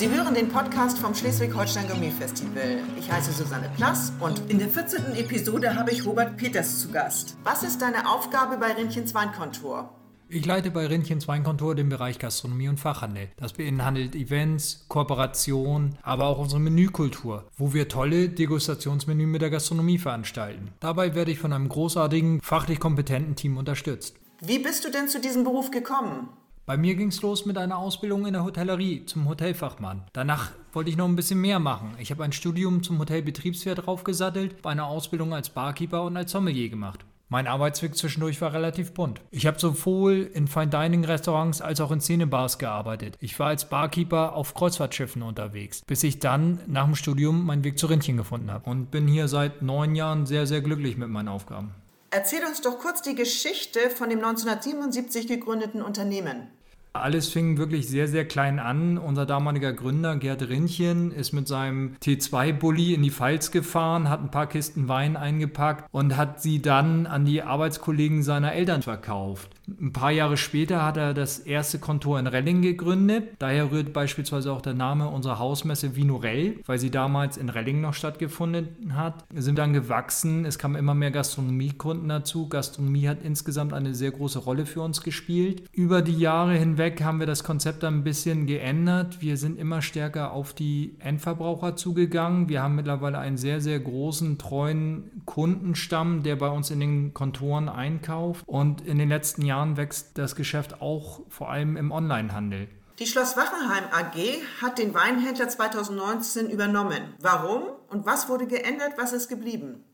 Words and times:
Sie 0.00 0.08
hören 0.08 0.32
den 0.32 0.48
Podcast 0.48 0.98
vom 0.98 1.14
Schleswig-Holstein 1.14 1.86
Gourmet-Festival. 1.86 2.78
Ich 2.98 3.12
heiße 3.12 3.32
Susanne 3.32 3.70
Plass 3.76 4.14
und 4.18 4.40
in 4.48 4.58
der 4.58 4.70
14. 4.70 5.14
Episode 5.14 5.76
habe 5.76 5.90
ich 5.90 6.06
Robert 6.06 6.38
Peters 6.38 6.80
zu 6.80 6.90
Gast. 6.90 7.36
Was 7.44 7.62
ist 7.62 7.82
deine 7.82 8.10
Aufgabe 8.10 8.56
bei 8.56 8.72
Rindchens 8.72 9.14
Weinkontor? 9.14 9.94
Ich 10.30 10.46
leite 10.46 10.70
bei 10.70 10.86
Rindchens 10.86 11.28
Weinkontor 11.28 11.74
den 11.74 11.90
Bereich 11.90 12.18
Gastronomie 12.18 12.68
und 12.68 12.80
Fachhandel. 12.80 13.28
Das 13.36 13.52
beinhaltet 13.52 14.14
Events, 14.14 14.86
Kooperation, 14.88 15.98
aber 16.00 16.28
auch 16.28 16.38
unsere 16.38 16.62
Menükultur, 16.62 17.44
wo 17.58 17.74
wir 17.74 17.88
tolle 17.88 18.30
Degustationsmenü 18.30 19.26
mit 19.26 19.42
der 19.42 19.50
Gastronomie 19.50 19.98
veranstalten. 19.98 20.72
Dabei 20.80 21.14
werde 21.14 21.30
ich 21.30 21.38
von 21.38 21.52
einem 21.52 21.68
großartigen, 21.68 22.40
fachlich 22.40 22.80
kompetenten 22.80 23.36
Team 23.36 23.58
unterstützt. 23.58 24.16
Wie 24.40 24.60
bist 24.60 24.82
du 24.86 24.90
denn 24.90 25.08
zu 25.08 25.20
diesem 25.20 25.44
Beruf 25.44 25.70
gekommen? 25.70 26.30
Bei 26.70 26.76
mir 26.76 26.94
ging 26.94 27.08
es 27.08 27.20
los 27.20 27.46
mit 27.46 27.58
einer 27.58 27.78
Ausbildung 27.78 28.26
in 28.26 28.32
der 28.32 28.44
Hotellerie 28.44 29.04
zum 29.04 29.28
Hotelfachmann. 29.28 30.04
Danach 30.12 30.52
wollte 30.72 30.88
ich 30.88 30.96
noch 30.96 31.08
ein 31.08 31.16
bisschen 31.16 31.40
mehr 31.40 31.58
machen. 31.58 31.96
Ich 31.98 32.12
habe 32.12 32.22
ein 32.22 32.30
Studium 32.30 32.84
zum 32.84 32.96
Hotelbetriebswirt 33.00 33.84
draufgesattelt, 33.84 34.64
eine 34.64 34.84
Ausbildung 34.84 35.34
als 35.34 35.50
Barkeeper 35.50 36.04
und 36.04 36.16
als 36.16 36.30
Sommelier 36.30 36.68
gemacht. 36.68 37.04
Mein 37.28 37.48
Arbeitsweg 37.48 37.96
zwischendurch 37.96 38.40
war 38.40 38.52
relativ 38.52 38.94
bunt. 38.94 39.20
Ich 39.32 39.48
habe 39.48 39.58
sowohl 39.58 40.30
in 40.32 40.46
Fine 40.46 40.68
Dining 40.68 41.04
Restaurants 41.04 41.60
als 41.60 41.80
auch 41.80 41.90
in 41.90 42.00
Szenebars 42.00 42.58
gearbeitet. 42.58 43.16
Ich 43.18 43.36
war 43.40 43.48
als 43.48 43.68
Barkeeper 43.68 44.36
auf 44.36 44.54
Kreuzfahrtschiffen 44.54 45.22
unterwegs, 45.22 45.82
bis 45.84 46.04
ich 46.04 46.20
dann 46.20 46.60
nach 46.68 46.84
dem 46.84 46.94
Studium 46.94 47.46
meinen 47.46 47.64
Weg 47.64 47.80
zu 47.80 47.88
Rindchen 47.88 48.16
gefunden 48.16 48.52
habe 48.52 48.70
und 48.70 48.92
bin 48.92 49.08
hier 49.08 49.26
seit 49.26 49.60
neun 49.60 49.96
Jahren 49.96 50.24
sehr, 50.24 50.46
sehr 50.46 50.60
glücklich 50.60 50.96
mit 50.96 51.08
meinen 51.08 51.26
Aufgaben. 51.26 51.74
Erzähl 52.12 52.44
uns 52.44 52.60
doch 52.60 52.78
kurz 52.78 53.02
die 53.02 53.16
Geschichte 53.16 53.90
von 53.90 54.08
dem 54.08 54.20
1977 54.20 55.26
gegründeten 55.26 55.82
Unternehmen. 55.82 56.46
Alles 56.92 57.28
fing 57.28 57.56
wirklich 57.56 57.86
sehr, 57.86 58.08
sehr 58.08 58.24
klein 58.24 58.58
an. 58.58 58.98
Unser 58.98 59.24
damaliger 59.24 59.72
Gründer 59.72 60.16
Gerd 60.16 60.48
Rindchen 60.48 61.12
ist 61.12 61.32
mit 61.32 61.46
seinem 61.46 61.94
T2-Bully 62.02 62.94
in 62.94 63.02
die 63.02 63.12
Pfalz 63.12 63.52
gefahren, 63.52 64.08
hat 64.08 64.20
ein 64.20 64.32
paar 64.32 64.48
Kisten 64.48 64.88
Wein 64.88 65.16
eingepackt 65.16 65.88
und 65.92 66.16
hat 66.16 66.42
sie 66.42 66.60
dann 66.60 67.06
an 67.06 67.24
die 67.24 67.42
Arbeitskollegen 67.42 68.24
seiner 68.24 68.54
Eltern 68.54 68.82
verkauft. 68.82 69.50
Ein 69.80 69.92
paar 69.92 70.10
Jahre 70.10 70.36
später 70.36 70.84
hat 70.84 70.96
er 70.96 71.14
das 71.14 71.38
erste 71.38 71.78
Kontor 71.78 72.18
in 72.18 72.26
Relling 72.26 72.60
gegründet. 72.60 73.28
Daher 73.38 73.70
rührt 73.70 73.92
beispielsweise 73.92 74.52
auch 74.52 74.60
der 74.60 74.74
Name 74.74 75.08
unserer 75.08 75.38
Hausmesse 75.38 75.94
Vinorell, 75.94 76.56
weil 76.66 76.80
sie 76.80 76.90
damals 76.90 77.36
in 77.36 77.48
Relling 77.50 77.80
noch 77.80 77.94
stattgefunden 77.94 78.96
hat. 78.96 79.24
Wir 79.30 79.42
sind 79.42 79.58
dann 79.58 79.72
gewachsen. 79.72 80.44
Es 80.44 80.58
kamen 80.58 80.74
immer 80.74 80.96
mehr 80.96 81.12
Gastronomiekunden 81.12 82.08
dazu. 82.08 82.48
Gastronomie 82.48 83.06
hat 83.06 83.22
insgesamt 83.22 83.72
eine 83.72 83.94
sehr 83.94 84.10
große 84.10 84.40
Rolle 84.40 84.66
für 84.66 84.80
uns 84.80 85.02
gespielt. 85.02 85.62
Über 85.72 86.02
die 86.02 86.18
Jahre 86.18 86.54
hinweg 86.54 86.79
haben 86.80 87.20
wir 87.20 87.26
das 87.26 87.44
Konzept 87.44 87.84
ein 87.84 88.02
bisschen 88.02 88.46
geändert. 88.46 89.20
Wir 89.20 89.36
sind 89.36 89.58
immer 89.58 89.82
stärker 89.82 90.32
auf 90.32 90.52
die 90.52 90.96
Endverbraucher 90.98 91.76
zugegangen. 91.76 92.48
Wir 92.48 92.62
haben 92.62 92.74
mittlerweile 92.74 93.18
einen 93.18 93.36
sehr, 93.36 93.60
sehr 93.60 93.78
großen, 93.78 94.38
treuen 94.38 95.22
Kundenstamm, 95.26 96.22
der 96.22 96.36
bei 96.36 96.48
uns 96.48 96.70
in 96.70 96.80
den 96.80 97.14
Kontoren 97.14 97.68
einkauft. 97.68 98.44
Und 98.46 98.80
in 98.80 98.98
den 98.98 99.08
letzten 99.08 99.44
Jahren 99.44 99.60
Jahren 99.60 99.76
wächst 99.76 100.16
das 100.16 100.36
Geschäft 100.36 100.80
auch 100.80 101.20
vor 101.28 101.50
allem 101.50 101.76
im 101.76 101.92
Onlinehandel. 101.92 102.68
Die 102.98 103.06
Schloss 103.06 103.36
Wachenheim 103.36 103.84
AG 103.92 104.42
hat 104.62 104.78
den 104.78 104.94
Weinhändler 104.94 105.48
2019 105.48 106.50
übernommen. 106.50 107.14
Warum 107.20 107.62
und 107.88 108.06
was 108.06 108.28
wurde 108.28 108.46
geändert, 108.46 108.92
was 108.96 109.12
ist 109.12 109.28
geblieben? 109.28 109.84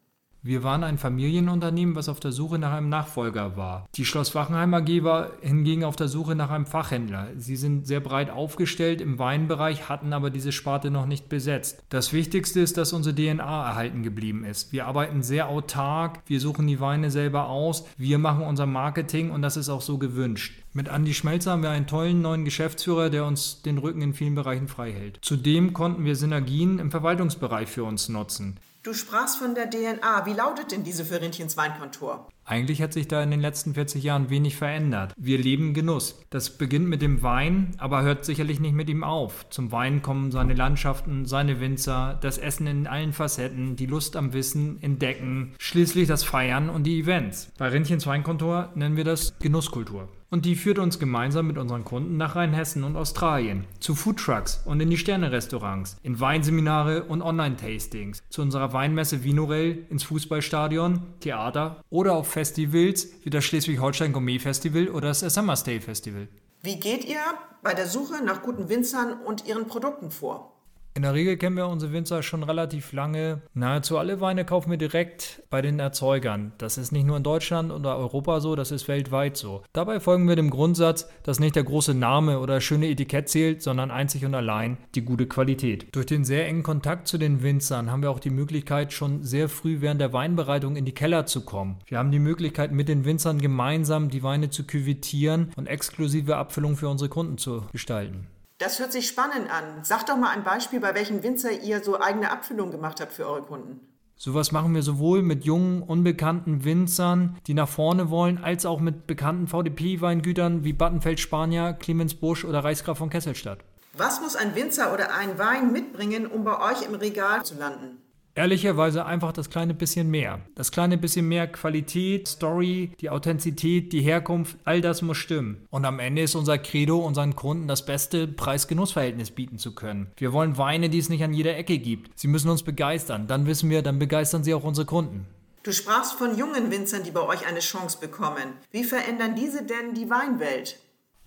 Wir 0.46 0.62
waren 0.62 0.84
ein 0.84 0.96
Familienunternehmen, 0.96 1.96
was 1.96 2.08
auf 2.08 2.20
der 2.20 2.30
Suche 2.30 2.60
nach 2.60 2.72
einem 2.72 2.88
Nachfolger 2.88 3.56
war. 3.56 3.88
Die 3.96 4.04
Schloss 4.04 4.32
Wachenheim 4.36 4.74
AG 4.74 5.02
war 5.02 5.32
hingegen 5.40 5.82
auf 5.82 5.96
der 5.96 6.06
Suche 6.06 6.36
nach 6.36 6.50
einem 6.50 6.66
Fachhändler. 6.66 7.30
Sie 7.36 7.56
sind 7.56 7.84
sehr 7.84 7.98
breit 7.98 8.30
aufgestellt 8.30 9.00
im 9.00 9.18
Weinbereich, 9.18 9.88
hatten 9.88 10.12
aber 10.12 10.30
diese 10.30 10.52
Sparte 10.52 10.92
noch 10.92 11.06
nicht 11.06 11.28
besetzt. 11.28 11.82
Das 11.88 12.12
Wichtigste 12.12 12.60
ist, 12.60 12.76
dass 12.76 12.92
unsere 12.92 13.16
DNA 13.16 13.66
erhalten 13.70 14.04
geblieben 14.04 14.44
ist. 14.44 14.72
Wir 14.72 14.86
arbeiten 14.86 15.24
sehr 15.24 15.48
autark, 15.48 16.20
wir 16.26 16.38
suchen 16.38 16.68
die 16.68 16.78
Weine 16.78 17.10
selber 17.10 17.48
aus, 17.48 17.84
wir 17.98 18.18
machen 18.18 18.44
unser 18.44 18.66
Marketing 18.66 19.32
und 19.32 19.42
das 19.42 19.56
ist 19.56 19.68
auch 19.68 19.82
so 19.82 19.98
gewünscht. 19.98 20.62
Mit 20.72 20.86
Andy 20.86 21.12
Schmelzer 21.14 21.52
haben 21.52 21.64
wir 21.64 21.70
einen 21.70 21.88
tollen 21.88 22.22
neuen 22.22 22.44
Geschäftsführer, 22.44 23.10
der 23.10 23.24
uns 23.24 23.62
den 23.62 23.78
Rücken 23.78 24.02
in 24.02 24.14
vielen 24.14 24.36
Bereichen 24.36 24.68
frei 24.68 24.92
hält. 24.92 25.18
Zudem 25.22 25.72
konnten 25.72 26.04
wir 26.04 26.14
Synergien 26.14 26.78
im 26.78 26.92
Verwaltungsbereich 26.92 27.66
für 27.66 27.82
uns 27.82 28.08
nutzen. 28.08 28.60
Du 28.86 28.94
sprachst 28.94 29.38
von 29.38 29.56
der 29.56 29.68
DNA. 29.68 30.26
Wie 30.26 30.32
lautet 30.32 30.70
denn 30.70 30.84
diese 30.84 31.04
für 31.04 31.20
Rindchens 31.20 31.56
Weinkontor? 31.56 32.28
Eigentlich 32.44 32.80
hat 32.80 32.92
sich 32.92 33.08
da 33.08 33.20
in 33.20 33.32
den 33.32 33.40
letzten 33.40 33.74
40 33.74 34.04
Jahren 34.04 34.30
wenig 34.30 34.54
verändert. 34.54 35.12
Wir 35.16 35.38
leben 35.38 35.74
Genuss. 35.74 36.20
Das 36.30 36.56
beginnt 36.56 36.86
mit 36.86 37.02
dem 37.02 37.20
Wein, 37.20 37.74
aber 37.78 38.02
hört 38.02 38.24
sicherlich 38.24 38.60
nicht 38.60 38.74
mit 38.74 38.88
ihm 38.88 39.02
auf. 39.02 39.50
Zum 39.50 39.72
Wein 39.72 40.02
kommen 40.02 40.30
seine 40.30 40.54
Landschaften, 40.54 41.26
seine 41.26 41.58
Winzer, 41.58 42.16
das 42.22 42.38
Essen 42.38 42.68
in 42.68 42.86
allen 42.86 43.12
Facetten, 43.12 43.74
die 43.74 43.86
Lust 43.86 44.14
am 44.14 44.32
Wissen, 44.32 44.80
Entdecken, 44.80 45.56
schließlich 45.58 46.06
das 46.06 46.22
Feiern 46.22 46.70
und 46.70 46.84
die 46.84 47.00
Events. 47.00 47.50
Bei 47.58 47.66
Rindchens 47.66 48.06
Weinkontor 48.06 48.70
nennen 48.76 48.96
wir 48.96 49.02
das 49.02 49.36
Genusskultur. 49.40 50.08
Und 50.30 50.44
die 50.44 50.56
führt 50.56 50.78
uns 50.78 50.98
gemeinsam 50.98 51.46
mit 51.46 51.56
unseren 51.56 51.84
Kunden 51.84 52.16
nach 52.16 52.34
Rheinhessen 52.34 52.82
und 52.82 52.96
Australien, 52.96 53.64
zu 53.78 53.94
Foodtrucks 53.94 54.62
und 54.64 54.80
in 54.80 54.90
die 54.90 54.98
Sterne-Restaurants, 54.98 55.98
in 56.02 56.18
Weinseminare 56.18 57.04
und 57.04 57.22
Online-Tastings, 57.22 58.22
zu 58.28 58.42
unserer 58.42 58.72
Weinmesse 58.72 59.22
Vinorell, 59.22 59.86
ins 59.88 60.02
Fußballstadion, 60.04 61.02
Theater 61.20 61.80
oder 61.90 62.14
auf 62.14 62.28
Festivals 62.28 63.08
wie 63.22 63.30
das 63.30 63.44
Schleswig-Holstein 63.44 64.12
Gourmet 64.12 64.38
Festival 64.38 64.88
oder 64.88 65.08
das 65.08 65.20
Summer 65.20 65.56
Stay 65.56 65.80
Festival. 65.80 66.28
Wie 66.62 66.80
geht 66.80 67.04
ihr 67.04 67.20
bei 67.62 67.74
der 67.74 67.86
Suche 67.86 68.24
nach 68.24 68.42
guten 68.42 68.68
Winzern 68.68 69.12
und 69.24 69.46
ihren 69.46 69.66
Produkten 69.68 70.10
vor? 70.10 70.55
In 70.96 71.02
der 71.02 71.12
Regel 71.12 71.36
kennen 71.36 71.58
wir 71.58 71.68
unsere 71.68 71.92
Winzer 71.92 72.22
schon 72.22 72.42
relativ 72.42 72.94
lange. 72.94 73.42
Nahezu 73.52 73.98
alle 73.98 74.22
Weine 74.22 74.46
kaufen 74.46 74.70
wir 74.70 74.78
direkt 74.78 75.42
bei 75.50 75.60
den 75.60 75.78
Erzeugern. 75.78 76.52
Das 76.56 76.78
ist 76.78 76.90
nicht 76.90 77.06
nur 77.06 77.18
in 77.18 77.22
Deutschland 77.22 77.70
oder 77.70 77.98
Europa 77.98 78.40
so, 78.40 78.56
das 78.56 78.70
ist 78.70 78.88
weltweit 78.88 79.36
so. 79.36 79.62
Dabei 79.74 80.00
folgen 80.00 80.26
wir 80.26 80.36
dem 80.36 80.48
Grundsatz, 80.48 81.06
dass 81.22 81.38
nicht 81.38 81.54
der 81.54 81.64
große 81.64 81.92
Name 81.92 82.40
oder 82.40 82.62
schöne 82.62 82.88
Etikett 82.88 83.28
zählt, 83.28 83.60
sondern 83.60 83.90
einzig 83.90 84.24
und 84.24 84.34
allein 84.34 84.78
die 84.94 85.02
gute 85.02 85.26
Qualität. 85.26 85.94
Durch 85.94 86.06
den 86.06 86.24
sehr 86.24 86.46
engen 86.46 86.62
Kontakt 86.62 87.08
zu 87.08 87.18
den 87.18 87.42
Winzern 87.42 87.90
haben 87.90 88.00
wir 88.00 88.10
auch 88.10 88.18
die 88.18 88.30
Möglichkeit, 88.30 88.94
schon 88.94 89.22
sehr 89.22 89.50
früh 89.50 89.82
während 89.82 90.00
der 90.00 90.14
Weinbereitung 90.14 90.76
in 90.76 90.86
die 90.86 90.94
Keller 90.94 91.26
zu 91.26 91.44
kommen. 91.44 91.76
Wir 91.84 91.98
haben 91.98 92.10
die 92.10 92.18
Möglichkeit, 92.18 92.72
mit 92.72 92.88
den 92.88 93.04
Winzern 93.04 93.38
gemeinsam 93.38 94.08
die 94.08 94.22
Weine 94.22 94.48
zu 94.48 94.64
küvitieren 94.64 95.52
und 95.56 95.66
exklusive 95.66 96.38
Abfüllungen 96.38 96.78
für 96.78 96.88
unsere 96.88 97.10
Kunden 97.10 97.36
zu 97.36 97.64
gestalten. 97.70 98.28
Das 98.58 98.78
hört 98.78 98.90
sich 98.90 99.06
spannend 99.06 99.50
an. 99.50 99.82
Sag 99.82 100.06
doch 100.06 100.16
mal 100.16 100.30
ein 100.30 100.42
Beispiel, 100.42 100.80
bei 100.80 100.94
welchem 100.94 101.22
Winzer 101.22 101.52
ihr 101.52 101.84
so 101.84 102.00
eigene 102.00 102.30
Abfüllungen 102.30 102.72
gemacht 102.72 103.00
habt 103.00 103.12
für 103.12 103.26
eure 103.26 103.42
Kunden. 103.42 103.80
Sowas 104.18 104.50
machen 104.50 104.74
wir 104.74 104.82
sowohl 104.82 105.20
mit 105.20 105.44
jungen, 105.44 105.82
unbekannten 105.82 106.64
Winzern, 106.64 107.36
die 107.46 107.52
nach 107.52 107.68
vorne 107.68 108.08
wollen, 108.08 108.38
als 108.42 108.64
auch 108.64 108.80
mit 108.80 109.06
bekannten 109.06 109.46
VDP-Weingütern 109.46 110.64
wie 110.64 110.72
Battenfeld 110.72 111.20
Spanier, 111.20 111.74
Clemens 111.74 112.14
Busch 112.14 112.46
oder 112.46 112.64
Reichsgraf 112.64 112.96
von 112.96 113.10
Kesselstadt. 113.10 113.58
Was 113.92 114.22
muss 114.22 114.34
ein 114.34 114.54
Winzer 114.54 114.94
oder 114.94 115.14
ein 115.14 115.38
Wein 115.38 115.70
mitbringen, 115.70 116.26
um 116.26 116.44
bei 116.44 116.58
euch 116.58 116.80
im 116.80 116.94
Regal 116.94 117.44
zu 117.44 117.58
landen? 117.58 117.98
Ehrlicherweise 118.36 119.06
einfach 119.06 119.32
das 119.32 119.48
kleine 119.48 119.72
bisschen 119.72 120.10
mehr. 120.10 120.40
Das 120.54 120.70
kleine 120.70 120.98
bisschen 120.98 121.26
mehr 121.26 121.46
Qualität, 121.46 122.28
Story, 122.28 122.92
die 123.00 123.08
Authentizität, 123.08 123.94
die 123.94 124.02
Herkunft, 124.02 124.58
all 124.66 124.82
das 124.82 125.00
muss 125.00 125.16
stimmen. 125.16 125.66
Und 125.70 125.86
am 125.86 125.98
Ende 125.98 126.20
ist 126.20 126.34
unser 126.34 126.58
Credo, 126.58 126.98
unseren 126.98 127.34
Kunden 127.34 127.66
das 127.66 127.86
beste 127.86 128.28
Preis-Genuss-Verhältnis 128.28 129.30
bieten 129.30 129.56
zu 129.56 129.74
können. 129.74 130.08
Wir 130.18 130.34
wollen 130.34 130.58
Weine, 130.58 130.90
die 130.90 130.98
es 130.98 131.08
nicht 131.08 131.24
an 131.24 131.32
jeder 131.32 131.56
Ecke 131.56 131.78
gibt. 131.78 132.10
Sie 132.18 132.28
müssen 132.28 132.50
uns 132.50 132.62
begeistern. 132.62 133.26
Dann 133.26 133.46
wissen 133.46 133.70
wir, 133.70 133.80
dann 133.80 133.98
begeistern 133.98 134.44
sie 134.44 134.52
auch 134.52 134.64
unsere 134.64 134.86
Kunden. 134.86 135.26
Du 135.62 135.72
sprachst 135.72 136.12
von 136.12 136.36
jungen 136.36 136.70
Winzern, 136.70 137.04
die 137.04 137.12
bei 137.12 137.22
euch 137.22 137.46
eine 137.46 137.60
Chance 137.60 137.98
bekommen. 137.98 138.52
Wie 138.70 138.84
verändern 138.84 139.34
diese 139.34 139.64
denn 139.64 139.94
die 139.94 140.10
Weinwelt? 140.10 140.78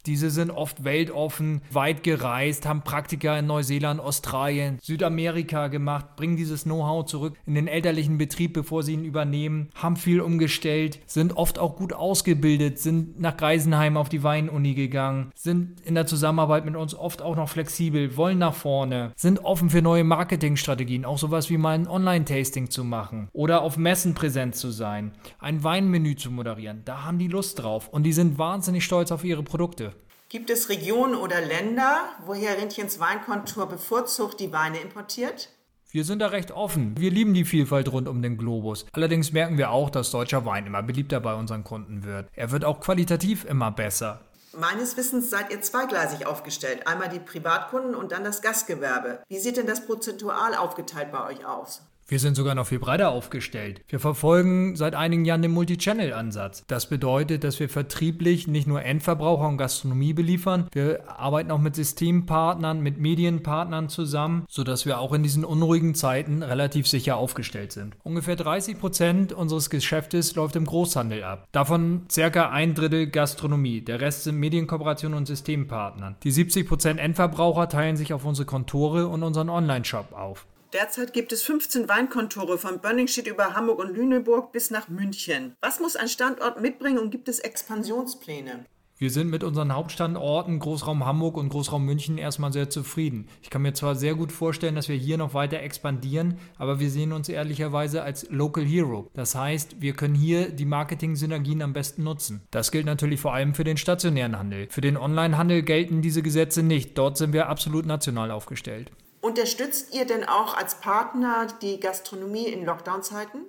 Diese 0.05 0.29
sind 0.29 0.51
oft 0.51 0.83
weltoffen, 0.83 1.61
weit 1.71 2.03
gereist, 2.03 2.65
haben 2.65 2.81
Praktika 2.81 3.37
in 3.37 3.47
Neuseeland, 3.47 3.99
Australien, 3.99 4.77
Südamerika 4.81 5.67
gemacht, 5.67 6.15
bringen 6.15 6.37
dieses 6.37 6.63
Know-how 6.63 7.05
zurück 7.05 7.37
in 7.45 7.55
den 7.55 7.67
elterlichen 7.67 8.17
Betrieb, 8.17 8.53
bevor 8.53 8.83
sie 8.83 8.93
ihn 8.93 9.05
übernehmen, 9.05 9.69
haben 9.75 9.95
viel 9.95 10.21
umgestellt, 10.21 10.99
sind 11.05 11.35
oft 11.37 11.59
auch 11.59 11.75
gut 11.75 11.93
ausgebildet, 11.93 12.79
sind 12.79 13.19
nach 13.19 13.37
Greisenheim 13.37 13.97
auf 13.97 14.09
die 14.09 14.23
Weinuni 14.23 14.73
gegangen, 14.73 15.31
sind 15.35 15.81
in 15.81 15.95
der 15.95 16.05
Zusammenarbeit 16.05 16.65
mit 16.65 16.75
uns 16.75 16.95
oft 16.95 17.21
auch 17.21 17.35
noch 17.35 17.49
flexibel, 17.49 18.15
wollen 18.17 18.39
nach 18.39 18.53
vorne, 18.53 19.11
sind 19.15 19.43
offen 19.43 19.69
für 19.69 19.81
neue 19.81 20.03
Marketingstrategien, 20.03 21.05
auch 21.05 21.17
sowas 21.17 21.49
wie 21.49 21.57
mal 21.57 21.75
ein 21.75 21.87
Online-Tasting 21.87 22.69
zu 22.69 22.83
machen 22.83 23.29
oder 23.33 23.61
auf 23.61 23.77
Messen 23.77 24.13
präsent 24.13 24.55
zu 24.55 24.71
sein, 24.71 25.11
ein 25.39 25.63
Weinmenü 25.63 26.15
zu 26.15 26.31
moderieren. 26.31 26.81
Da 26.85 27.03
haben 27.03 27.19
die 27.19 27.27
Lust 27.27 27.61
drauf 27.61 27.89
und 27.89 28.03
die 28.03 28.13
sind 28.13 28.37
wahnsinnig 28.37 28.83
stolz 28.83 29.11
auf 29.11 29.23
ihre 29.23 29.43
Produkte. 29.43 29.93
Gibt 30.31 30.51
es 30.51 30.69
Regionen 30.69 31.15
oder 31.15 31.41
Länder, 31.41 32.03
woher 32.23 32.55
Rindchens 32.55 32.99
Weinkontur 32.99 33.65
bevorzugt 33.65 34.39
die 34.39 34.53
Weine 34.53 34.77
importiert? 34.77 35.49
Wir 35.89 36.03
sind 36.03 36.19
da 36.19 36.27
recht 36.27 36.51
offen. 36.51 36.95
Wir 36.99 37.09
lieben 37.09 37.33
die 37.33 37.45
Vielfalt 37.45 37.91
rund 37.91 38.07
um 38.07 38.21
den 38.21 38.37
Globus. 38.37 38.85
Allerdings 38.91 39.31
merken 39.31 39.57
wir 39.57 39.71
auch, 39.71 39.89
dass 39.89 40.11
deutscher 40.11 40.45
Wein 40.45 40.67
immer 40.67 40.83
beliebter 40.83 41.19
bei 41.19 41.33
unseren 41.33 41.63
Kunden 41.63 42.03
wird. 42.03 42.29
Er 42.33 42.51
wird 42.51 42.63
auch 42.63 42.79
qualitativ 42.79 43.43
immer 43.43 43.71
besser. 43.71 44.21
Meines 44.55 44.97
Wissens 44.97 45.31
seid 45.31 45.51
ihr 45.51 45.61
zweigleisig 45.61 46.27
aufgestellt. 46.27 46.85
Einmal 46.85 47.09
die 47.09 47.17
Privatkunden 47.17 47.95
und 47.95 48.11
dann 48.11 48.23
das 48.23 48.43
Gastgewerbe. 48.43 49.23
Wie 49.29 49.39
sieht 49.39 49.57
denn 49.57 49.65
das 49.65 49.87
prozentual 49.87 50.53
aufgeteilt 50.53 51.11
bei 51.11 51.25
euch 51.25 51.43
aus? 51.43 51.81
Wir 52.09 52.17
sind 52.17 52.33
sogar 52.35 52.55
noch 52.55 52.65
viel 52.65 52.79
breiter 52.79 53.11
aufgestellt. 53.11 53.81
Wir 53.87 53.99
verfolgen 53.99 54.75
seit 54.75 54.95
einigen 54.95 55.25
Jahren 55.25 55.43
den 55.43 55.51
Multi-Channel-Ansatz. 55.51 56.63
Das 56.65 56.89
bedeutet, 56.89 57.43
dass 57.43 57.59
wir 57.59 57.69
vertrieblich 57.69 58.47
nicht 58.47 58.65
nur 58.65 58.81
Endverbraucher 58.81 59.47
und 59.47 59.57
Gastronomie 59.57 60.13
beliefern, 60.13 60.67
wir 60.71 61.07
arbeiten 61.07 61.51
auch 61.51 61.59
mit 61.59 61.75
Systempartnern, 61.75 62.81
mit 62.81 62.97
Medienpartnern 62.97 63.89
zusammen, 63.89 64.45
sodass 64.49 64.87
wir 64.87 64.99
auch 64.99 65.13
in 65.13 65.21
diesen 65.21 65.45
unruhigen 65.45 65.93
Zeiten 65.93 66.41
relativ 66.41 66.87
sicher 66.87 67.15
aufgestellt 67.17 67.73
sind. 67.73 67.95
Ungefähr 68.01 68.35
30 68.35 68.79
Prozent 68.79 69.31
unseres 69.31 69.69
Geschäftes 69.69 70.33
läuft 70.33 70.55
im 70.55 70.65
Großhandel 70.65 71.23
ab. 71.23 71.47
Davon 71.51 72.07
circa 72.09 72.49
ein 72.49 72.73
Drittel 72.73 73.05
Gastronomie. 73.05 73.81
Der 73.81 74.01
Rest 74.01 74.23
sind 74.23 74.37
Medienkooperationen 74.37 75.15
und 75.15 75.27
Systempartnern. 75.27 76.15
Die 76.23 76.31
70 76.31 76.67
Prozent 76.67 76.99
Endverbraucher 76.99 77.69
teilen 77.69 77.97
sich 77.97 78.13
auf 78.13 78.25
unsere 78.25 78.47
Kontore 78.47 79.07
und 79.07 79.21
unseren 79.21 79.49
Online-Shop 79.49 80.13
auf. 80.13 80.47
Derzeit 80.73 81.13
gibt 81.13 81.31
es 81.31 81.41
15 81.41 81.89
Weinkontore 81.89 82.59
von 82.59 82.79
Bönningstedt 82.79 83.25
über 83.25 83.55
Hamburg 83.55 83.79
und 83.79 83.95
Lüneburg 83.95 84.51
bis 84.51 84.69
nach 84.69 84.87
München. 84.87 85.55
Was 85.61 85.79
muss 85.79 85.95
ein 85.95 86.07
Standort 86.07 86.61
mitbringen 86.61 86.99
und 86.99 87.09
gibt 87.09 87.27
es 87.27 87.39
Expansionspläne? 87.39 88.65
Wir 88.99 89.09
sind 89.09 89.29
mit 89.29 89.43
unseren 89.43 89.73
Hauptstandorten 89.73 90.59
Großraum 90.59 91.05
Hamburg 91.05 91.37
und 91.37 91.49
Großraum 91.49 91.85
München 91.85 92.19
erstmal 92.19 92.53
sehr 92.53 92.69
zufrieden. 92.69 93.29
Ich 93.41 93.49
kann 93.49 93.63
mir 93.63 93.73
zwar 93.73 93.95
sehr 93.95 94.13
gut 94.13 94.31
vorstellen, 94.31 94.75
dass 94.75 94.89
wir 94.89 94.95
hier 94.95 95.17
noch 95.17 95.33
weiter 95.33 95.59
expandieren, 95.61 96.37
aber 96.57 96.79
wir 96.79 96.91
sehen 96.91 97.13
uns 97.13 97.29
ehrlicherweise 97.29 98.03
als 98.03 98.29
Local 98.29 98.65
Hero. 98.65 99.09
Das 99.15 99.33
heißt, 99.33 99.81
wir 99.81 99.93
können 99.93 100.15
hier 100.15 100.49
die 100.49 100.65
Marketing-Synergien 100.65 101.63
am 101.63 101.73
besten 101.73 102.03
nutzen. 102.03 102.41
Das 102.51 102.71
gilt 102.71 102.85
natürlich 102.85 103.21
vor 103.21 103.33
allem 103.33 103.55
für 103.55 103.63
den 103.63 103.77
stationären 103.77 104.37
Handel. 104.37 104.67
Für 104.69 104.81
den 104.81 104.97
Online-Handel 104.97 105.63
gelten 105.63 106.01
diese 106.01 106.21
Gesetze 106.21 106.61
nicht. 106.61 106.95
Dort 106.97 107.17
sind 107.17 107.33
wir 107.33 107.47
absolut 107.47 107.85
national 107.85 108.29
aufgestellt. 108.29 108.91
Unterstützt 109.21 109.93
ihr 109.93 110.05
denn 110.05 110.23
auch 110.23 110.55
als 110.55 110.79
Partner 110.79 111.47
die 111.61 111.79
Gastronomie 111.79 112.47
in 112.47 112.65
Lockdown-Zeiten? 112.65 113.39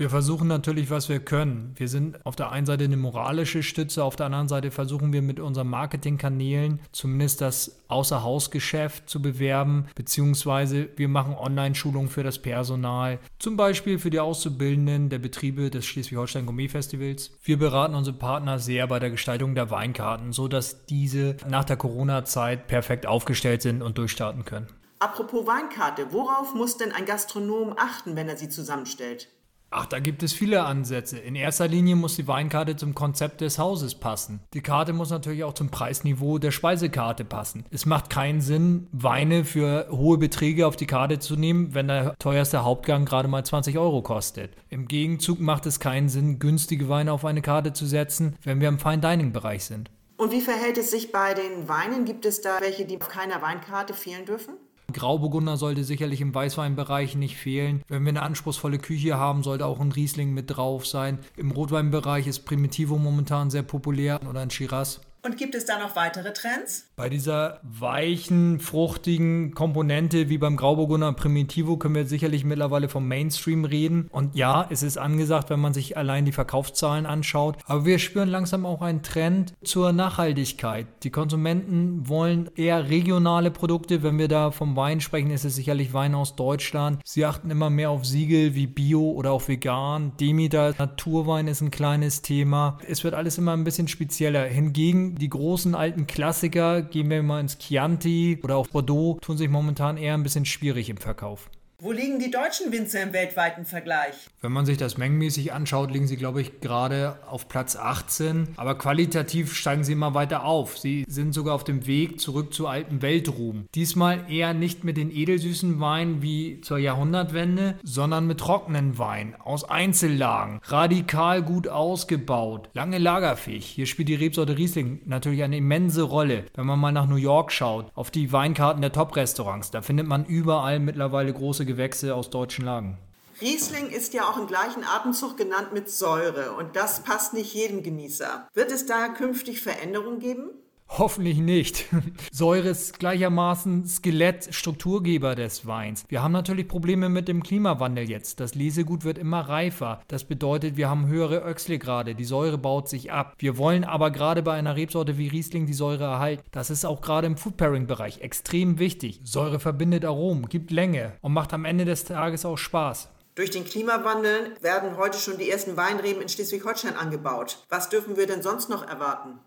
Wir 0.00 0.08
versuchen 0.08 0.48
natürlich, 0.48 0.88
was 0.88 1.10
wir 1.10 1.20
können. 1.20 1.74
Wir 1.76 1.86
sind 1.86 2.24
auf 2.24 2.34
der 2.34 2.50
einen 2.50 2.64
Seite 2.64 2.84
eine 2.84 2.96
moralische 2.96 3.62
Stütze, 3.62 4.02
auf 4.02 4.16
der 4.16 4.26
anderen 4.26 4.48
Seite 4.48 4.70
versuchen 4.70 5.12
wir 5.12 5.20
mit 5.20 5.38
unseren 5.38 5.68
Marketingkanälen 5.68 6.80
zumindest 6.90 7.42
das 7.42 7.82
Außerhausgeschäft 7.88 9.10
zu 9.10 9.20
bewerben, 9.20 9.88
beziehungsweise 9.94 10.88
wir 10.96 11.08
machen 11.08 11.34
Online-Schulungen 11.34 12.08
für 12.08 12.22
das 12.22 12.38
Personal, 12.38 13.18
zum 13.38 13.58
Beispiel 13.58 13.98
für 13.98 14.08
die 14.08 14.20
Auszubildenden 14.20 15.10
der 15.10 15.18
Betriebe 15.18 15.68
des 15.68 15.84
Schleswig-Holstein 15.84 16.46
Gourmet-Festivals. 16.46 17.32
Wir 17.42 17.58
beraten 17.58 17.94
unsere 17.94 18.16
Partner 18.16 18.58
sehr 18.58 18.86
bei 18.86 19.00
der 19.00 19.10
Gestaltung 19.10 19.54
der 19.54 19.70
Weinkarten, 19.70 20.32
sodass 20.32 20.86
diese 20.86 21.36
nach 21.46 21.64
der 21.64 21.76
Corona-Zeit 21.76 22.68
perfekt 22.68 23.04
aufgestellt 23.04 23.60
sind 23.60 23.82
und 23.82 23.98
durchstarten 23.98 24.46
können. 24.46 24.79
Apropos 25.02 25.46
Weinkarte, 25.46 26.12
worauf 26.12 26.54
muss 26.54 26.76
denn 26.76 26.92
ein 26.92 27.06
Gastronom 27.06 27.74
achten, 27.78 28.16
wenn 28.16 28.28
er 28.28 28.36
sie 28.36 28.50
zusammenstellt? 28.50 29.28
Ach, 29.70 29.86
da 29.86 29.98
gibt 29.98 30.22
es 30.22 30.34
viele 30.34 30.64
Ansätze. 30.64 31.18
In 31.18 31.36
erster 31.36 31.68
Linie 31.68 31.96
muss 31.96 32.16
die 32.16 32.28
Weinkarte 32.28 32.76
zum 32.76 32.94
Konzept 32.94 33.40
des 33.40 33.58
Hauses 33.58 33.94
passen. 33.94 34.40
Die 34.52 34.60
Karte 34.60 34.92
muss 34.92 35.08
natürlich 35.08 35.44
auch 35.44 35.54
zum 35.54 35.70
Preisniveau 35.70 36.36
der 36.36 36.50
Speisekarte 36.50 37.24
passen. 37.24 37.64
Es 37.70 37.86
macht 37.86 38.10
keinen 38.10 38.42
Sinn, 38.42 38.88
Weine 38.92 39.46
für 39.46 39.86
hohe 39.90 40.18
Beträge 40.18 40.66
auf 40.66 40.76
die 40.76 40.86
Karte 40.86 41.18
zu 41.18 41.34
nehmen, 41.34 41.72
wenn 41.72 41.88
der 41.88 42.14
teuerste 42.18 42.62
Hauptgang 42.62 43.06
gerade 43.06 43.28
mal 43.28 43.42
20 43.42 43.78
Euro 43.78 44.02
kostet. 44.02 44.52
Im 44.68 44.86
Gegenzug 44.86 45.40
macht 45.40 45.64
es 45.64 45.80
keinen 45.80 46.10
Sinn, 46.10 46.38
günstige 46.38 46.90
Weine 46.90 47.14
auf 47.14 47.24
eine 47.24 47.40
Karte 47.40 47.72
zu 47.72 47.86
setzen, 47.86 48.36
wenn 48.42 48.60
wir 48.60 48.68
im 48.68 48.78
Fine-Dining-Bereich 48.78 49.64
sind. 49.64 49.90
Und 50.18 50.30
wie 50.30 50.42
verhält 50.42 50.76
es 50.76 50.90
sich 50.90 51.10
bei 51.10 51.32
den 51.32 51.68
Weinen? 51.70 52.04
Gibt 52.04 52.26
es 52.26 52.42
da 52.42 52.60
welche, 52.60 52.84
die 52.84 53.00
auf 53.00 53.08
keiner 53.08 53.40
Weinkarte 53.40 53.94
fehlen 53.94 54.26
dürfen? 54.26 54.52
Grauburgunder 54.92 55.56
sollte 55.56 55.84
sicherlich 55.84 56.20
im 56.20 56.34
Weißweinbereich 56.34 57.16
nicht 57.16 57.36
fehlen. 57.36 57.82
Wenn 57.88 58.04
wir 58.04 58.10
eine 58.10 58.22
anspruchsvolle 58.22 58.78
Küche 58.78 59.16
haben, 59.16 59.42
sollte 59.42 59.66
auch 59.66 59.80
ein 59.80 59.92
Riesling 59.92 60.32
mit 60.32 60.50
drauf 60.50 60.86
sein. 60.86 61.18
Im 61.36 61.50
Rotweinbereich 61.50 62.26
ist 62.26 62.40
Primitivo 62.40 62.98
momentan 62.98 63.50
sehr 63.50 63.62
populär 63.62 64.20
oder 64.28 64.40
ein 64.40 64.50
Shiraz. 64.50 65.00
Und 65.22 65.36
gibt 65.36 65.54
es 65.54 65.66
da 65.66 65.78
noch 65.78 65.96
weitere 65.96 66.32
Trends? 66.32 66.88
Bei 66.96 67.10
dieser 67.10 67.60
weichen, 67.62 68.58
fruchtigen 68.58 69.52
Komponente 69.52 70.30
wie 70.30 70.38
beim 70.38 70.56
Grauburgunder 70.56 71.12
Primitivo 71.12 71.76
können 71.76 71.94
wir 71.94 72.06
sicherlich 72.06 72.44
mittlerweile 72.44 72.88
vom 72.88 73.06
Mainstream 73.06 73.66
reden. 73.66 74.08
Und 74.12 74.34
ja, 74.34 74.66
es 74.70 74.82
ist 74.82 74.96
angesagt, 74.96 75.50
wenn 75.50 75.60
man 75.60 75.74
sich 75.74 75.98
allein 75.98 76.24
die 76.24 76.32
Verkaufszahlen 76.32 77.04
anschaut. 77.04 77.58
Aber 77.66 77.84
wir 77.84 77.98
spüren 77.98 78.30
langsam 78.30 78.64
auch 78.64 78.80
einen 78.80 79.02
Trend 79.02 79.52
zur 79.62 79.92
Nachhaltigkeit. 79.92 80.86
Die 81.02 81.10
Konsumenten 81.10 82.08
wollen 82.08 82.48
eher 82.56 82.88
regionale 82.88 83.50
Produkte. 83.50 84.02
Wenn 84.02 84.18
wir 84.18 84.28
da 84.28 84.50
vom 84.50 84.74
Wein 84.74 85.02
sprechen, 85.02 85.30
ist 85.30 85.44
es 85.44 85.54
sicherlich 85.54 85.92
Wein 85.92 86.14
aus 86.14 86.34
Deutschland. 86.34 87.02
Sie 87.04 87.26
achten 87.26 87.50
immer 87.50 87.68
mehr 87.68 87.90
auf 87.90 88.06
Siegel 88.06 88.54
wie 88.54 88.66
Bio 88.66 89.10
oder 89.10 89.32
auch 89.32 89.48
vegan. 89.48 90.12
Demeter 90.18 90.74
Naturwein 90.78 91.46
ist 91.46 91.60
ein 91.60 91.70
kleines 91.70 92.22
Thema. 92.22 92.78
Es 92.88 93.04
wird 93.04 93.12
alles 93.12 93.36
immer 93.36 93.52
ein 93.52 93.64
bisschen 93.64 93.88
spezieller. 93.88 94.44
Hingegen 94.44 95.09
die 95.14 95.28
großen 95.28 95.74
alten 95.74 96.06
Klassiker, 96.06 96.82
gehen 96.82 97.10
wir 97.10 97.22
mal 97.22 97.40
ins 97.40 97.58
Chianti 97.58 98.40
oder 98.42 98.56
auch 98.56 98.68
Bordeaux, 98.68 99.18
tun 99.20 99.36
sich 99.36 99.48
momentan 99.48 99.96
eher 99.96 100.14
ein 100.14 100.22
bisschen 100.22 100.44
schwierig 100.44 100.88
im 100.90 100.96
Verkauf. 100.96 101.50
Wo 101.82 101.92
liegen 101.92 102.18
die 102.18 102.30
deutschen 102.30 102.72
Winzer 102.72 103.02
im 103.02 103.14
weltweiten 103.14 103.64
Vergleich? 103.64 104.28
Wenn 104.42 104.52
man 104.52 104.66
sich 104.66 104.76
das 104.76 104.98
mengenmäßig 104.98 105.54
anschaut, 105.54 105.90
liegen 105.90 106.06
sie, 106.06 106.18
glaube 106.18 106.42
ich, 106.42 106.60
gerade 106.60 107.18
auf 107.26 107.48
Platz 107.48 107.74
18. 107.74 108.48
Aber 108.58 108.76
qualitativ 108.76 109.54
steigen 109.54 109.82
sie 109.82 109.94
immer 109.94 110.12
weiter 110.12 110.44
auf. 110.44 110.76
Sie 110.76 111.06
sind 111.08 111.32
sogar 111.32 111.54
auf 111.54 111.64
dem 111.64 111.86
Weg 111.86 112.20
zurück 112.20 112.52
zu 112.52 112.66
altem 112.66 113.00
Weltruhm. 113.00 113.64
Diesmal 113.74 114.30
eher 114.30 114.52
nicht 114.52 114.84
mit 114.84 114.98
den 114.98 115.10
edelsüßen 115.10 115.80
Weinen 115.80 116.20
wie 116.20 116.60
zur 116.60 116.76
Jahrhundertwende, 116.76 117.78
sondern 117.82 118.26
mit 118.26 118.40
trockenen 118.40 118.98
Weinen 118.98 119.34
aus 119.36 119.64
Einzellagen. 119.64 120.60
Radikal 120.64 121.42
gut 121.42 121.66
ausgebaut. 121.66 122.68
Lange 122.74 122.98
lagerfähig. 122.98 123.64
Hier 123.64 123.86
spielt 123.86 124.10
die 124.10 124.16
Rebsorte 124.16 124.58
Riesling 124.58 125.00
natürlich 125.06 125.42
eine 125.42 125.56
immense 125.56 126.02
Rolle. 126.02 126.44
Wenn 126.54 126.66
man 126.66 126.78
mal 126.78 126.92
nach 126.92 127.06
New 127.06 127.16
York 127.16 127.52
schaut, 127.52 127.90
auf 127.94 128.10
die 128.10 128.32
Weinkarten 128.32 128.82
der 128.82 128.92
Top-Restaurants, 128.92 129.70
da 129.70 129.80
findet 129.80 130.06
man 130.06 130.26
überall 130.26 130.78
mittlerweile 130.78 131.32
große 131.32 131.69
Gewächse 131.70 132.16
aus 132.16 132.30
deutschen 132.30 132.64
Lagen. 132.64 132.98
Riesling 133.40 133.90
ist 133.90 134.12
ja 134.12 134.28
auch 134.28 134.36
im 134.36 134.48
gleichen 134.48 134.82
Atemzug 134.82 135.36
genannt 135.36 135.72
mit 135.72 135.88
Säure 135.88 136.52
und 136.52 136.74
das 136.74 137.04
passt 137.04 137.32
nicht 137.32 137.54
jedem 137.54 137.84
Genießer. 137.84 138.48
Wird 138.52 138.72
es 138.72 138.86
da 138.86 139.08
künftig 139.08 139.62
Veränderungen 139.62 140.18
geben? 140.18 140.50
Hoffentlich 140.98 141.38
nicht. 141.38 141.86
Säure 142.32 142.70
ist 142.70 142.98
gleichermaßen 142.98 143.86
Skelett, 143.86 144.52
Strukturgeber 144.52 145.36
des 145.36 145.64
Weins. 145.64 146.04
Wir 146.08 146.20
haben 146.20 146.32
natürlich 146.32 146.66
Probleme 146.66 147.08
mit 147.08 147.28
dem 147.28 147.44
Klimawandel 147.44 148.10
jetzt. 148.10 148.40
Das 148.40 148.56
Lesegut 148.56 149.04
wird 149.04 149.16
immer 149.16 149.40
reifer. 149.40 150.02
Das 150.08 150.24
bedeutet, 150.24 150.76
wir 150.76 150.90
haben 150.90 151.06
höhere 151.06 151.44
Öchslegrade. 151.44 152.16
Die 152.16 152.24
Säure 152.24 152.58
baut 152.58 152.88
sich 152.88 153.12
ab. 153.12 153.34
Wir 153.38 153.56
wollen 153.56 153.84
aber 153.84 154.10
gerade 154.10 154.42
bei 154.42 154.54
einer 154.54 154.74
Rebsorte 154.74 155.16
wie 155.16 155.28
Riesling 155.28 155.66
die 155.66 155.74
Säure 155.74 156.04
erhalten. 156.04 156.42
Das 156.50 156.70
ist 156.70 156.84
auch 156.84 157.00
gerade 157.00 157.28
im 157.28 157.36
Food 157.36 157.56
Pairing 157.56 157.86
Bereich 157.86 158.20
extrem 158.20 158.80
wichtig. 158.80 159.20
Säure 159.22 159.60
verbindet 159.60 160.04
Aromen, 160.04 160.48
gibt 160.48 160.72
Länge 160.72 161.12
und 161.20 161.32
macht 161.32 161.52
am 161.52 161.64
Ende 161.64 161.84
des 161.84 162.04
Tages 162.04 162.44
auch 162.44 162.58
Spaß. 162.58 163.08
Durch 163.36 163.50
den 163.50 163.64
Klimawandel 163.64 164.56
werden 164.60 164.96
heute 164.96 165.18
schon 165.18 165.38
die 165.38 165.48
ersten 165.48 165.76
Weinreben 165.76 166.20
in 166.20 166.28
Schleswig-Holstein 166.28 166.96
angebaut. 166.96 167.64
Was 167.68 167.88
dürfen 167.88 168.16
wir 168.16 168.26
denn 168.26 168.42
sonst 168.42 168.68
noch 168.68 168.86
erwarten? 168.86 169.38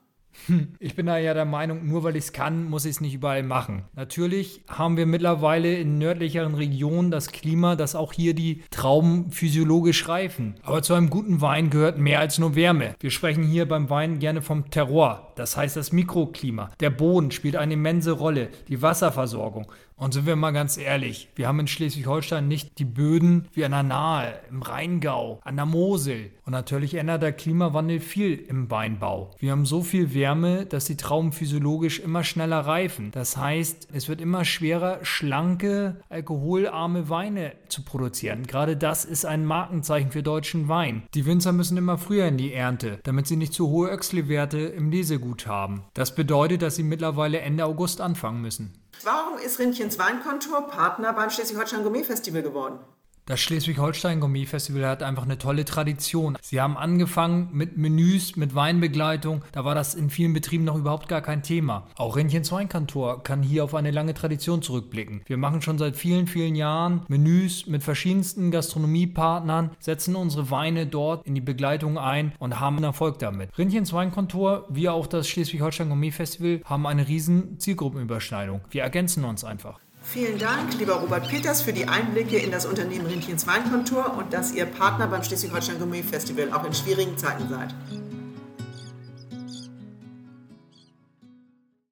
Ich 0.79 0.95
bin 0.95 1.05
da 1.05 1.17
ja 1.17 1.33
der 1.33 1.45
Meinung, 1.45 1.87
nur 1.87 2.03
weil 2.03 2.15
ich 2.15 2.25
es 2.25 2.33
kann, 2.33 2.65
muss 2.65 2.85
ich 2.85 2.91
es 2.91 3.01
nicht 3.01 3.13
überall 3.13 3.43
machen. 3.43 3.83
Natürlich 3.95 4.61
haben 4.67 4.97
wir 4.97 5.05
mittlerweile 5.05 5.75
in 5.75 5.97
nördlicheren 5.97 6.55
Regionen 6.55 7.11
das 7.11 7.31
Klima, 7.31 7.75
dass 7.75 7.95
auch 7.95 8.13
hier 8.13 8.33
die 8.33 8.63
Trauben 8.69 9.31
physiologisch 9.31 10.07
reifen. 10.07 10.55
Aber 10.63 10.81
zu 10.81 10.93
einem 10.93 11.09
guten 11.09 11.41
Wein 11.41 11.69
gehört 11.69 11.97
mehr 11.97 12.19
als 12.19 12.39
nur 12.39 12.55
Wärme. 12.55 12.95
Wir 12.99 13.11
sprechen 13.11 13.43
hier 13.43 13.67
beim 13.67 13.89
Wein 13.89 14.19
gerne 14.19 14.41
vom 14.41 14.69
Terroir, 14.69 15.33
das 15.35 15.57
heißt 15.57 15.77
das 15.77 15.91
Mikroklima. 15.91 16.71
Der 16.79 16.89
Boden 16.89 17.31
spielt 17.31 17.55
eine 17.55 17.73
immense 17.73 18.11
Rolle, 18.11 18.49
die 18.67 18.81
Wasserversorgung. 18.81 19.71
Und 19.95 20.13
sind 20.13 20.25
wir 20.25 20.35
mal 20.35 20.51
ganz 20.51 20.77
ehrlich, 20.77 21.29
wir 21.35 21.47
haben 21.47 21.59
in 21.59 21.67
Schleswig-Holstein 21.67 22.47
nicht 22.47 22.79
die 22.79 22.85
Böden 22.85 23.47
wie 23.53 23.63
an 23.65 23.71
der 23.71 23.83
Nahe, 23.83 24.33
im 24.49 24.61
Rheingau, 24.61 25.39
an 25.43 25.55
der 25.55 25.65
Mosel. 25.65 26.31
Und 26.45 26.51
natürlich 26.51 26.95
ändert 26.95 27.21
der 27.21 27.31
Klimawandel 27.31 27.99
viel 27.99 28.33
im 28.33 28.69
Weinbau. 28.69 29.31
Wir 29.39 29.51
haben 29.51 29.65
so 29.65 29.81
viel 29.81 30.13
Wärme, 30.13 30.65
dass 30.65 30.85
die 30.85 30.97
Trauben 30.97 31.31
physiologisch 31.31 31.99
immer 31.99 32.23
schneller 32.23 32.61
reifen. 32.61 33.11
Das 33.11 33.37
heißt, 33.37 33.89
es 33.93 34.09
wird 34.09 34.19
immer 34.19 34.45
schwerer, 34.45 34.99
schlanke, 35.03 36.01
alkoholarme 36.09 37.09
Weine 37.09 37.53
zu 37.69 37.83
produzieren. 37.83 38.45
Gerade 38.47 38.75
das 38.75 39.05
ist 39.05 39.25
ein 39.25 39.45
Markenzeichen 39.45 40.11
für 40.11 40.23
deutschen 40.23 40.67
Wein. 40.67 41.03
Die 41.13 41.25
Winzer 41.25 41.53
müssen 41.53 41.77
immer 41.77 41.97
früher 41.97 42.27
in 42.27 42.37
die 42.37 42.53
Ernte, 42.53 42.99
damit 43.03 43.27
sie 43.27 43.37
nicht 43.37 43.53
zu 43.53 43.69
hohe 43.69 43.89
Öxle-Werte 43.89 44.59
im 44.59 44.91
Lesegut 44.91 45.47
haben. 45.47 45.83
Das 45.93 46.15
bedeutet, 46.15 46.61
dass 46.61 46.75
sie 46.75 46.83
mittlerweile 46.83 47.39
Ende 47.39 47.65
August 47.65 48.01
anfangen 48.01 48.41
müssen. 48.41 48.73
Warum 49.03 49.37
ist 49.37 49.59
Rindchens 49.59 49.99
Weinkontor 49.99 50.67
Partner 50.67 51.11
beim 51.11 51.29
Schleswig-Holstein 51.29 51.83
Gourmet 51.83 52.05
Festival 52.05 52.41
geworden? 52.41 52.79
Das 53.25 53.39
Schleswig-Holstein 53.39 54.19
Gourmet 54.19 54.45
Festival 54.45 54.85
hat 54.85 55.01
einfach 55.01 55.23
eine 55.23 55.37
tolle 55.37 55.63
Tradition. 55.63 56.37
Sie 56.41 56.59
haben 56.59 56.75
angefangen 56.75 57.47
mit 57.53 57.77
Menüs, 57.77 58.35
mit 58.35 58.53
Weinbegleitung. 58.53 59.43
Da 59.53 59.63
war 59.63 59.75
das 59.75 59.95
in 59.95 60.09
vielen 60.09 60.33
Betrieben 60.33 60.65
noch 60.65 60.75
überhaupt 60.75 61.07
gar 61.07 61.21
kein 61.21 61.41
Thema. 61.41 61.87
Auch 61.95 62.17
Rentchens 62.17 62.51
Weinkantor 62.51 63.23
kann 63.23 63.41
hier 63.41 63.63
auf 63.63 63.75
eine 63.75 63.91
lange 63.91 64.13
Tradition 64.13 64.61
zurückblicken. 64.61 65.21
Wir 65.25 65.37
machen 65.37 65.61
schon 65.61 65.77
seit 65.77 65.95
vielen, 65.95 66.27
vielen 66.27 66.55
Jahren 66.55 67.03
Menüs 67.07 67.65
mit 67.65 67.81
verschiedensten 67.81 68.51
Gastronomiepartnern, 68.51 69.71
setzen 69.79 70.17
unsere 70.17 70.51
Weine 70.51 70.85
dort 70.85 71.25
in 71.25 71.33
die 71.33 71.39
Begleitung 71.39 71.97
ein 71.97 72.33
und 72.39 72.59
haben 72.59 72.83
Erfolg 72.83 73.19
damit. 73.19 73.57
Rentchens 73.57 73.93
Weinkantor, 73.93 74.65
wie 74.67 74.89
auch 74.89 75.07
das 75.07 75.29
Schleswig-Holstein 75.29 75.87
Gourmet 75.87 76.11
Festival, 76.11 76.59
haben 76.65 76.85
eine 76.85 77.07
riesen 77.07 77.57
Zielgruppenüberschneidung. 77.57 78.59
Wir 78.69 78.83
ergänzen 78.83 79.23
uns 79.23 79.45
einfach. 79.45 79.79
Vielen 80.03 80.37
Dank, 80.37 80.77
lieber 80.77 80.95
Robert 80.95 81.29
Peters, 81.29 81.61
für 81.61 81.73
die 81.73 81.87
Einblicke 81.87 82.37
in 82.37 82.51
das 82.51 82.65
Unternehmen 82.65 83.05
Rindchens 83.07 83.47
Weinkontor 83.47 84.15
und 84.17 84.33
dass 84.33 84.51
ihr 84.53 84.65
Partner 84.65 85.07
beim 85.07 85.23
Schleswig-Holstein 85.23 85.79
Gourmet 85.79 86.03
Festival 86.03 86.51
auch 86.51 86.65
in 86.65 86.73
schwierigen 86.73 87.17
Zeiten 87.17 87.47
seid. 87.49 87.73